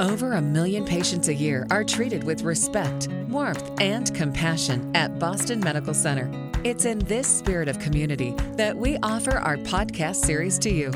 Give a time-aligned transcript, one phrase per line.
[0.00, 5.58] Over a million patients a year are treated with respect, warmth, and compassion at Boston
[5.58, 6.30] Medical Center.
[6.62, 10.92] It's in this spirit of community that we offer our podcast series to you,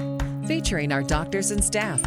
[0.46, 2.00] featuring our doctors and staff.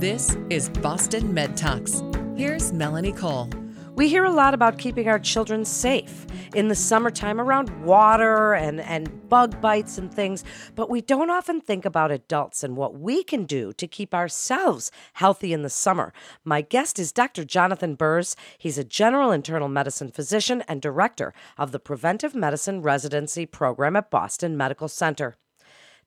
[0.00, 2.02] This is Boston Med Talks.
[2.36, 3.48] Here's Melanie Cole.
[3.96, 8.80] We hear a lot about keeping our children safe in the summertime around water and,
[8.80, 10.42] and bug bites and things,
[10.74, 14.90] but we don't often think about adults and what we can do to keep ourselves
[15.12, 16.12] healthy in the summer.
[16.42, 17.44] My guest is Dr.
[17.44, 18.34] Jonathan Berz.
[18.58, 24.10] He's a general internal medicine physician and director of the Preventive Medicine Residency Program at
[24.10, 25.36] Boston Medical Center.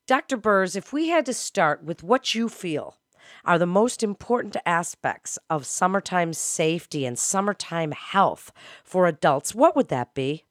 [0.08, 0.36] Dr.
[0.36, 2.98] Berz, if we had to start with what you feel
[3.46, 8.52] are the most important aspects of summertime safety and summertime health
[8.84, 10.44] for adults, what would that be?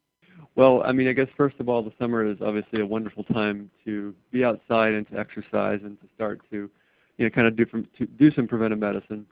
[0.54, 3.70] Well, I mean, I guess first of all, the summer is obviously a wonderful time
[3.84, 6.70] to be outside and to exercise and to start to,
[7.18, 9.26] you know, kind of do from, to do some preventive medicine.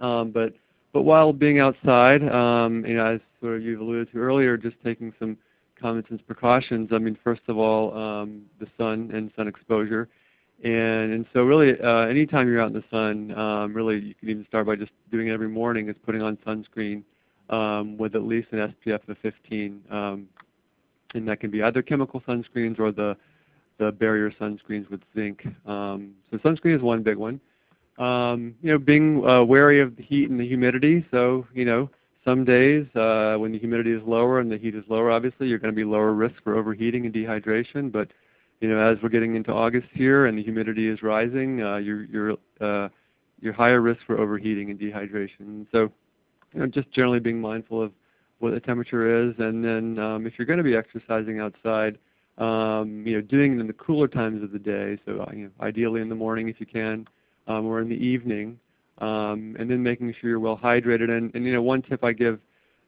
[0.00, 0.54] Um, but
[0.92, 4.76] but while being outside, um, you know, as sort of you've alluded to earlier, just
[4.84, 5.36] taking some
[5.80, 6.90] common sense precautions.
[6.92, 10.08] I mean, first of all, um, the sun and sun exposure.
[10.62, 14.28] And and so really, uh, anytime you're out in the sun, um, really you can
[14.28, 15.88] even start by just doing it every morning.
[15.88, 17.02] Is putting on sunscreen
[17.48, 20.28] um, with at least an SPF of 15, um,
[21.14, 23.16] and that can be either chemical sunscreens or the
[23.78, 25.46] the barrier sunscreens with zinc.
[25.66, 27.40] Um, so sunscreen is one big one.
[27.98, 31.06] Um, you know, being uh, wary of the heat and the humidity.
[31.10, 31.88] So you know,
[32.22, 35.58] some days uh, when the humidity is lower and the heat is lower, obviously you're
[35.58, 38.08] going to be lower risk for overheating and dehydration, but
[38.60, 42.04] you know, as we're getting into August here and the humidity is rising, uh, you're
[42.04, 42.88] you're uh,
[43.40, 45.66] you're higher risk for overheating and dehydration.
[45.72, 45.90] So,
[46.52, 47.92] you know, just generally being mindful of
[48.38, 51.98] what the temperature is, and then um, if you're going to be exercising outside,
[52.38, 54.98] um, you know, doing it in the cooler times of the day.
[55.06, 57.06] So, uh, you know, ideally in the morning if you can,
[57.48, 58.58] um, or in the evening,
[58.98, 61.10] and then making sure you're well hydrated.
[61.10, 62.40] And, you know, one tip I give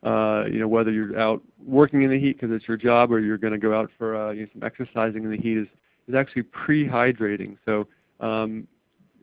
[0.04, 3.38] you know, whether you're out working in the heat because it's your job or you're
[3.38, 5.68] going to go out for uh, you know, some exercising in the heat is,
[6.08, 7.56] is actually pre-hydrating.
[7.64, 7.86] So
[8.20, 8.66] um,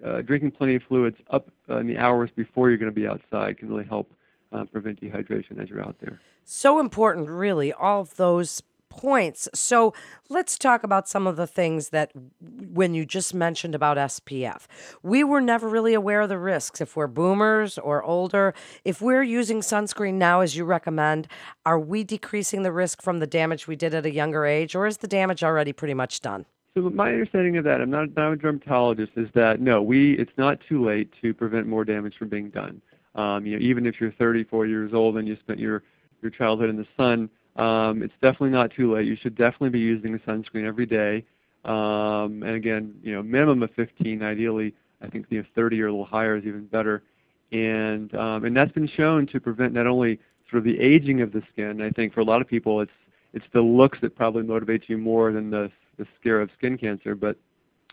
[0.06, 3.08] uh, drinking plenty of fluids up uh, in the hours before you're going to be
[3.08, 4.12] outside can really help
[4.52, 6.20] uh, prevent dehydration as you're out there.
[6.44, 9.48] So important, really, all of those points.
[9.54, 9.94] So
[10.30, 14.66] let's talk about some of the things that, when you just mentioned about SPF,
[15.04, 16.82] we were never really aware of the risks.
[16.82, 21.28] If we're boomers or older, if we're using sunscreen now, as you recommend,
[21.66, 24.88] are we decreasing the risk from the damage we did at a younger age, or
[24.88, 26.46] is the damage already pretty much done?
[26.76, 30.32] So my understanding of that, I'm not, not a dermatologist, is that no, we it's
[30.38, 32.82] not too late to prevent more damage from being done.
[33.16, 35.84] Um, you know, even if you're 34 years old and you spent your
[36.22, 39.08] your childhood in the sun, um, it's definitely not too late.
[39.08, 41.26] You should definitely be using a sunscreen every day.
[41.66, 44.24] Um, and again, you know, minimum of 15.
[44.24, 47.04] Ideally, I think you know 30 or a little higher is even better.
[47.52, 51.32] And um, and that's been shown to prevent not only sort of the aging of
[51.32, 51.82] the skin.
[51.82, 52.92] I think for a lot of people, it's
[53.34, 57.16] it's the looks that probably motivates you more than the the scare of skin cancer.
[57.16, 57.38] But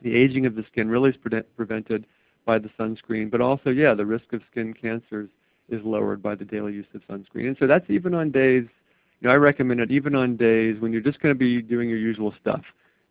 [0.03, 2.06] the aging of the skin really is pre- prevented
[2.44, 3.31] by the sunscreen.
[3.31, 5.28] But also, yeah, the risk of skin cancers
[5.69, 7.49] is lowered by the daily use of sunscreen.
[7.49, 8.67] And so that's even on days
[9.22, 11.99] know, I recommend it even on days when you're just going to be doing your
[11.99, 12.62] usual stuff.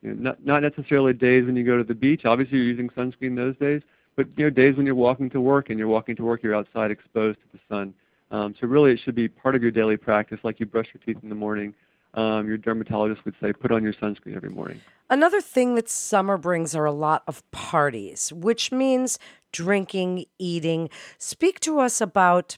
[0.01, 2.25] You know, not not necessarily days when you go to the beach.
[2.25, 3.81] Obviously, you're using sunscreen those days,
[4.15, 6.55] but you know, days when you're walking to work and you're walking to work, you're
[6.55, 7.93] outside exposed to the sun.
[8.31, 11.01] Um, so really, it should be part of your daily practice, like you brush your
[11.05, 11.73] teeth in the morning.
[12.13, 14.79] Um, your dermatologist would say, put on your sunscreen every morning.
[15.09, 19.19] Another thing that summer brings are a lot of parties, which means
[19.51, 20.89] drinking, eating.
[21.17, 22.57] Speak to us about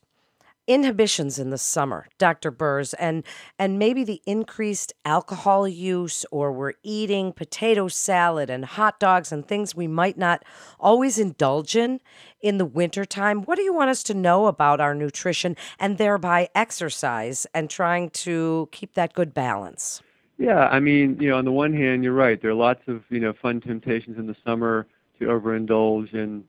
[0.67, 2.51] inhibitions in the summer, Dr.
[2.51, 3.23] Berz, and
[3.57, 9.47] and maybe the increased alcohol use or we're eating potato salad and hot dogs and
[9.47, 10.43] things we might not
[10.79, 11.99] always indulge in
[12.41, 13.41] in the wintertime.
[13.43, 18.09] What do you want us to know about our nutrition and thereby exercise and trying
[18.11, 20.01] to keep that good balance?
[20.37, 22.39] Yeah, I mean, you know, on the one hand, you're right.
[22.39, 24.85] There are lots of, you know, fun temptations in the summer
[25.17, 26.43] to overindulge in,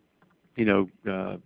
[0.56, 1.37] you know, uh,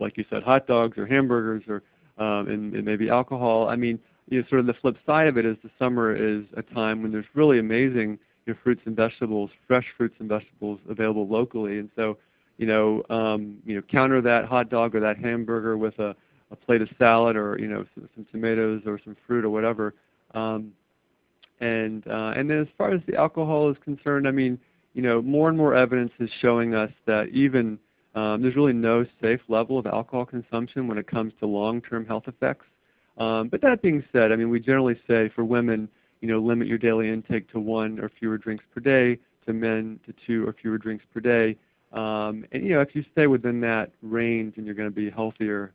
[0.00, 1.82] like you said, hot dogs or hamburgers or
[2.18, 3.68] and, and maybe alcohol.
[3.68, 6.44] I mean, you know, sort of the flip side of it is the summer is
[6.56, 10.80] a time when there's really amazing you know, fruits and vegetables, fresh fruits and vegetables
[10.88, 12.16] available locally, and so
[12.56, 16.14] you know, um, you know, counter that hot dog or that hamburger with a,
[16.50, 19.94] a plate of salad or you know some, some tomatoes or some fruit or whatever.
[20.34, 20.72] Um,
[21.60, 24.58] and uh, and then as far as the alcohol is concerned, I mean,
[24.94, 27.78] you know, more and more evidence is showing us that even
[28.14, 32.24] um, there's really no safe level of alcohol consumption when it comes to long-term health
[32.28, 32.66] effects.
[33.18, 35.88] Um, but that being said, I mean, we generally say for women,
[36.20, 39.18] you know, limit your daily intake to one or fewer drinks per day.
[39.46, 41.56] To men, to two or fewer drinks per day.
[41.92, 45.10] Um, and you know, if you stay within that range, and you're going to be
[45.10, 45.74] healthier.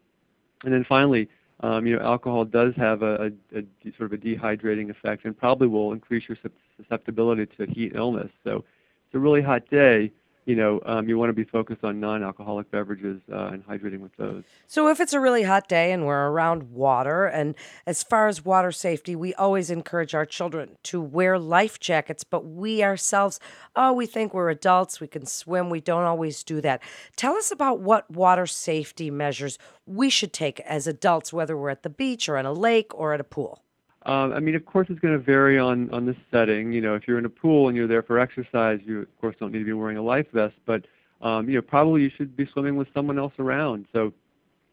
[0.63, 4.17] And then finally, um, you know, alcohol does have a, a, a, sort of a
[4.17, 6.37] dehydrating effect, and probably will increase your
[6.77, 8.31] susceptibility to heat illness.
[8.43, 8.65] So,
[9.05, 10.11] it's a really hot day
[10.49, 14.15] you know, um, you want to be focused on non-alcoholic beverages uh, and hydrating with
[14.17, 14.43] those.
[14.65, 17.53] So if it's a really hot day and we're around water, and
[17.85, 22.47] as far as water safety, we always encourage our children to wear life jackets, but
[22.47, 23.39] we ourselves,
[23.75, 26.81] oh, we think we're adults, we can swim, we don't always do that.
[27.15, 31.83] Tell us about what water safety measures we should take as adults, whether we're at
[31.83, 33.61] the beach or in a lake or at a pool.
[34.09, 36.73] Um, I mean, of course, it's going to vary on on the setting.
[36.73, 39.35] You know, if you're in a pool and you're there for exercise, you of course
[39.39, 40.55] don't need to be wearing a life vest.
[40.65, 40.85] But
[41.21, 43.85] um, you know, probably you should be swimming with someone else around.
[43.93, 44.11] So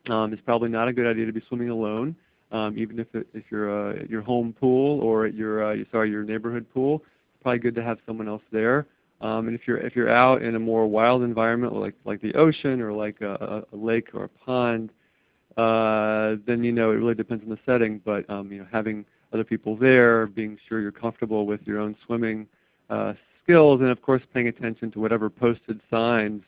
[0.09, 2.17] um, it's probably not a good idea to be swimming alone,
[2.51, 5.77] um, even if it, if you're uh, at your home pool or at your uh,
[5.93, 7.03] sorry your neighborhood pool.
[7.35, 8.87] It's probably good to have someone else there.
[9.21, 12.33] Um, and if you're if you're out in a more wild environment like like the
[12.37, 14.93] ocean or like a, a lake or a pond,
[15.59, 18.01] uh, then you know it really depends on the setting.
[18.03, 21.97] But um, you know having other people there, being sure you're comfortable with your own
[22.05, 22.47] swimming
[22.91, 26.43] uh, skills, and of course paying attention to whatever posted signs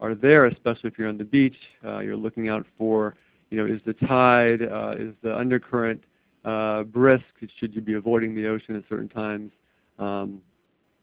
[0.00, 1.56] are there, especially if you're on the beach.
[1.84, 3.14] Uh, you're looking out for,
[3.50, 6.02] you know, is the tide, uh, is the undercurrent
[6.44, 7.24] uh, brisk?
[7.58, 9.52] Should you be avoiding the ocean at certain times?
[9.98, 10.42] Um,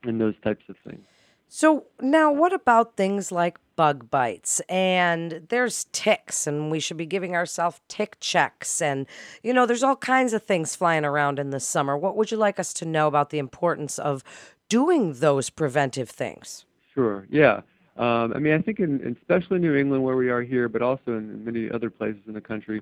[0.04, 1.06] and those types of things.
[1.48, 4.60] So now, what about things like bug bites?
[4.68, 8.82] And there's ticks, and we should be giving ourselves tick checks.
[8.82, 9.08] And,
[9.42, 11.98] you know, there's all kinds of things flying around in the summer.
[11.98, 14.22] What would you like us to know about the importance of
[14.68, 16.66] doing those preventive things?
[16.94, 17.62] Sure, yeah.
[17.96, 20.82] Um, I mean, I think, in, especially in New England, where we are here, but
[20.82, 22.82] also in many other places in the country,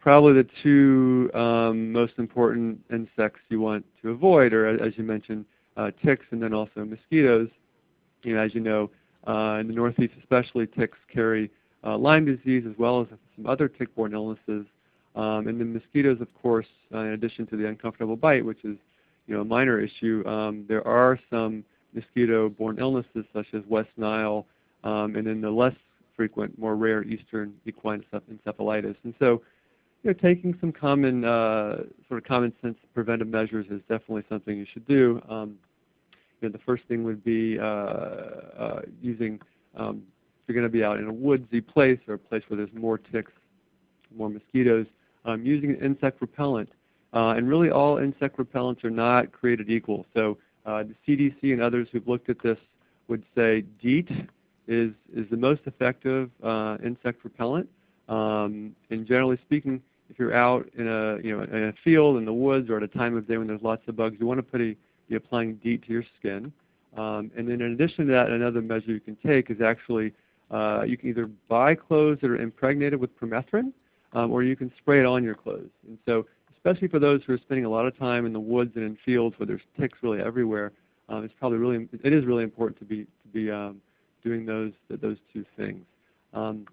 [0.00, 5.46] probably the two um, most important insects you want to avoid are, as you mentioned,
[5.76, 7.48] uh, ticks and then also mosquitoes
[8.22, 8.90] you know, as you know,
[9.26, 11.50] in the Northeast especially, ticks carry
[11.84, 13.06] uh, Lyme disease as well as
[13.36, 14.66] some other tick-borne illnesses.
[15.16, 18.76] Um, and then mosquitoes, of course, uh, in addition to the uncomfortable bite, which is
[19.26, 24.46] you know a minor issue, um, there are some mosquito-borne illnesses such as West Nile,
[24.84, 25.74] um, and then the less
[26.14, 28.96] frequent, more rare Eastern equine encephalitis.
[29.04, 29.42] And so,
[30.02, 34.56] you know, taking some common uh, sort of common sense preventive measures is definitely something
[34.56, 35.22] you should do.
[35.28, 35.58] Um,
[36.40, 39.40] you know, the first thing would be uh, uh, using,
[39.76, 40.02] um,
[40.42, 42.72] if you're going to be out in a woodsy place or a place where there's
[42.74, 43.32] more ticks,
[44.16, 44.86] more mosquitoes,
[45.24, 46.70] um, using an insect repellent.
[47.12, 50.04] Uh, and really all insect repellents are not created equal.
[50.14, 50.36] So
[50.66, 52.58] uh, the CDC and others who've looked at this
[53.08, 54.10] would say DEET
[54.66, 57.68] is, is the most effective uh, insect repellent.
[58.08, 62.24] Um, and generally speaking, if you're out in a, you know, in a field, in
[62.24, 64.38] the woods, or at a time of day when there's lots of bugs, you want
[64.38, 64.76] to put a
[65.08, 66.52] be applying DEET to your skin.
[66.96, 70.12] Um, and then in addition to that, another measure you can take is actually
[70.50, 73.72] uh, you can either buy clothes that are impregnated with permethrin,
[74.14, 75.68] um, or you can spray it on your clothes.
[75.86, 76.26] And so,
[76.56, 78.98] especially for those who are spending a lot of time in the woods and in
[79.04, 80.72] fields where there's ticks really everywhere,
[81.08, 83.80] um, it's probably really it is really important to be to be um,
[84.24, 85.84] doing those those two things.
[86.32, 86.66] Um,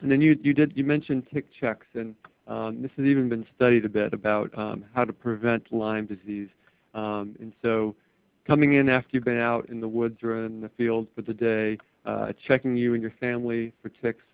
[0.00, 2.14] and then you you did you mentioned tick checks, and
[2.46, 4.50] um, this has even been studied a bit about
[4.94, 6.48] how to prevent Lyme disease.
[6.98, 7.94] Um, and so
[8.46, 11.34] coming in after you've been out in the woods or in the field for the
[11.34, 14.24] day, uh, checking you and your family for ticks,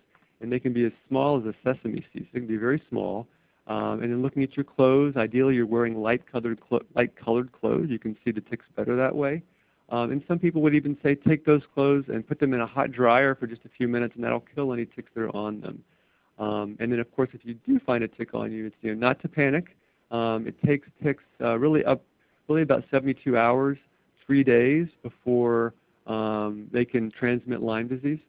[0.41, 2.27] and they can be as small as a sesame seed.
[2.31, 3.27] They can be very small.
[3.67, 7.89] Um, and then looking at your clothes, ideally you're wearing light-colored, clo- light-colored clothes.
[7.89, 9.41] You can see the ticks better that way.
[9.89, 12.67] Um, and some people would even say take those clothes and put them in a
[12.67, 15.61] hot dryer for just a few minutes, and that'll kill any ticks that are on
[15.61, 15.83] them.
[16.37, 18.93] Um, and then, of course, if you do find a tick on you, it's you
[18.93, 19.75] know, not to panic.
[20.11, 22.01] Um, it takes ticks uh, really up
[22.47, 23.77] really about 72 hours,
[24.25, 25.73] three days before
[26.07, 28.19] um, they can transmit Lyme disease.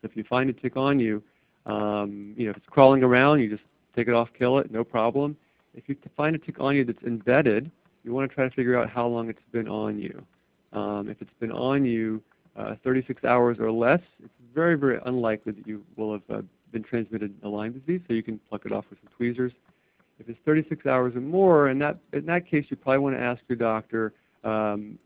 [0.00, 1.22] So if you find a tick on you,
[1.66, 3.62] um, you know, if it's crawling around, you just
[3.94, 5.36] take it off, kill it, no problem.
[5.74, 7.70] If you find a tick on you that's embedded,
[8.04, 10.24] you want to try to figure out how long it's been on you.
[10.72, 12.22] Um, if it's been on you
[12.56, 16.82] uh, 36 hours or less, it's very, very unlikely that you will have uh, been
[16.82, 19.52] transmitted a Lyme disease, so you can pluck it off with some tweezers.
[20.18, 23.22] If it's 36 hours or more, in that, in that case, you probably want to
[23.22, 24.12] ask your doctor,
[24.44, 24.98] um,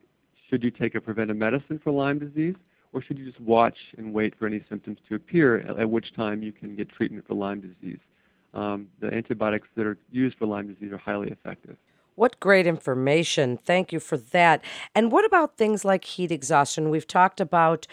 [0.49, 2.55] should you take a preventive medicine for Lyme disease,
[2.93, 6.15] or should you just watch and wait for any symptoms to appear, at, at which
[6.15, 7.99] time you can get treatment for Lyme disease.
[8.55, 11.77] Um, the antibiotics that are used for Lyme disease are highly effective.
[12.15, 13.59] What great information.
[13.59, 14.65] Thank you for that.
[14.95, 16.89] And what about things like heat exhaustion?
[16.89, 17.87] We've talked about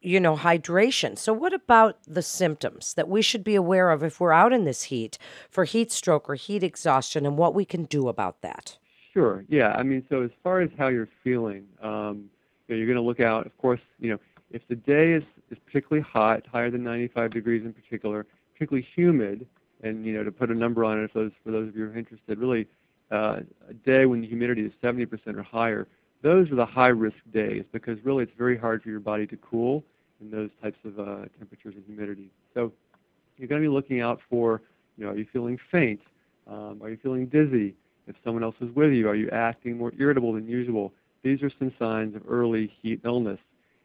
[0.00, 1.18] you know, hydration.
[1.18, 4.64] So, what about the symptoms that we should be aware of if we're out in
[4.64, 5.18] this heat
[5.50, 8.78] for heat stroke or heat exhaustion and what we can do about that?
[9.12, 9.44] Sure.
[9.48, 9.74] Yeah.
[9.76, 12.30] I mean, so as far as how you're feeling, um,
[12.68, 14.18] you know, you're going to look out, of course, you know,
[14.50, 19.46] if the day is is particularly hot, higher than 95 degrees in particular, particularly humid,
[19.82, 21.86] and you know to put a number on it, for those for those of you
[21.86, 22.66] who are interested, really
[23.10, 25.86] uh, a day when the humidity is 70% or higher,
[26.22, 29.36] those are the high risk days because really it's very hard for your body to
[29.36, 29.84] cool
[30.20, 32.30] in those types of uh, temperatures and humidity.
[32.54, 32.72] So
[33.36, 34.62] you're going to be looking out for,
[34.96, 36.00] you know, are you feeling faint?
[36.48, 37.74] Um, are you feeling dizzy?
[38.06, 40.92] If someone else is with you, are you acting more irritable than usual?
[41.22, 43.38] These are some signs of early heat illness.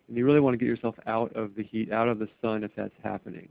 [0.07, 2.63] And you really want to get yourself out of the heat, out of the sun
[2.63, 3.49] if that's happening.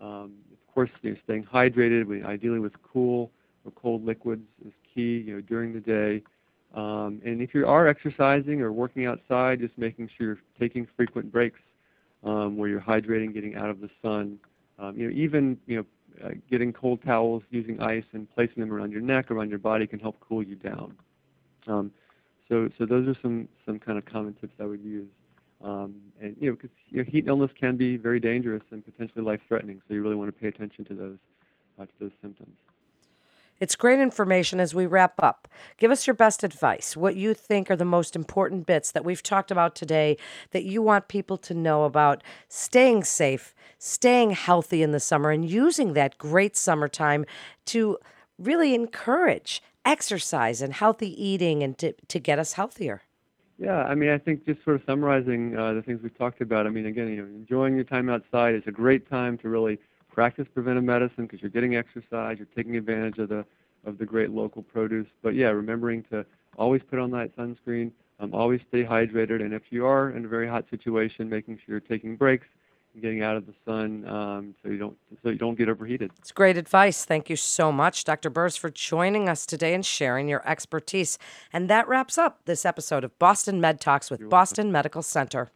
[0.00, 3.30] Um, of course, you know, staying hydrated, ideally with cool
[3.64, 5.18] or cold liquids, is key.
[5.26, 6.22] You know, during the day.
[6.74, 11.30] Um, and if you are exercising or working outside, just making sure you're taking frequent
[11.30, 11.60] breaks
[12.24, 14.38] um, where you're hydrating, getting out of the sun.
[14.78, 18.72] Um, you know, even you know, uh, getting cold towels, using ice, and placing them
[18.72, 20.96] around your neck, around your body can help cool you down.
[21.66, 21.92] Um,
[22.48, 25.08] so, so those are some some kind of common tips I would use.
[25.62, 29.22] Um, and you know, because you know, heat illness can be very dangerous and potentially
[29.22, 29.80] life-threatening.
[29.86, 31.18] So you really want to pay attention to those
[31.78, 32.56] uh, to those symptoms.
[33.60, 35.46] It's great information as we wrap up.
[35.78, 39.22] Give us your best advice, what you think are the most important bits that we've
[39.22, 40.16] talked about today
[40.50, 45.48] that you want people to know about staying safe, staying healthy in the summer, and
[45.48, 47.24] using that great summertime
[47.66, 47.98] to
[48.38, 53.02] really encourage exercise and healthy eating and to, to get us healthier.
[53.58, 56.66] Yeah, I mean, I think just sort of summarizing uh, the things we've talked about.
[56.66, 59.78] I mean, again, you know, enjoying your time outside is a great time to really
[60.14, 63.44] practice preventive medicine because you're getting exercise, you're taking advantage of the
[63.84, 65.08] of the great local produce.
[65.22, 66.24] But yeah, remembering to
[66.56, 67.90] always put on that sunscreen,
[68.20, 71.74] um, always stay hydrated, and if you are in a very hot situation, making sure
[71.74, 72.46] you're taking breaks
[72.94, 76.12] and getting out of the sun um, so you don't so you don't get overheated.
[76.18, 77.04] It's great advice.
[77.04, 78.30] Thank you so much, Dr.
[78.30, 81.18] Berz, for joining us today and sharing your expertise.
[81.52, 84.72] And that wraps up this episode of Boston Med Talks with You're Boston welcome.
[84.72, 85.50] Medical Center.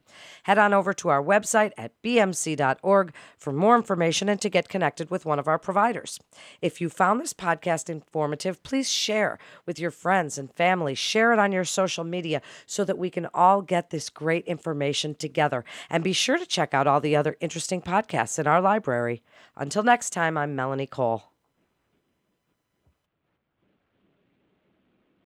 [0.44, 5.10] Head on over to our website at bmc.org for more information and to get connected
[5.10, 6.18] with one of our providers.
[6.60, 10.94] If you found this podcast informative, please share with your friends and family.
[10.94, 15.14] Share it on your social media so that we can all get this great information
[15.14, 15.64] together.
[15.90, 19.22] And be sure to check out all the other interesting podcasts in our library.
[19.56, 21.32] Until next time, I'm Melanie Cole.